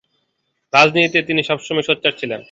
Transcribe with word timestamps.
রাজনীতিতে 0.73 1.19
তিনি 1.23 1.41
সবসময়ই 1.43 1.87
সোচ্চার 1.89 2.13
ছিলেন। 2.19 2.39